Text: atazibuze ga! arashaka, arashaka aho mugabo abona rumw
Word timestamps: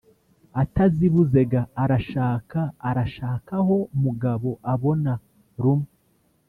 atazibuze 0.61 1.39
ga! 1.51 1.61
arashaka, 1.83 2.59
arashaka 2.89 3.51
aho 3.61 3.75
mugabo 4.03 4.49
abona 4.73 5.11
rumw 5.61 5.85